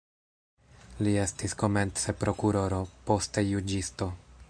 [1.07, 4.15] Li estis komence prokuroro, poste juĝisto.